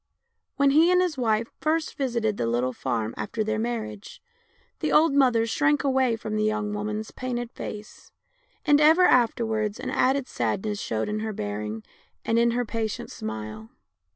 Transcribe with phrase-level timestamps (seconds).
[0.55, 4.19] When he and his wife first visited the little farm after their marriage
[4.79, 8.11] the old mother shrank away from the young woman's painted face,
[8.65, 11.83] and ever afterwards an added sadness showed in her bearing
[12.25, 13.69] and in her pa tient smile.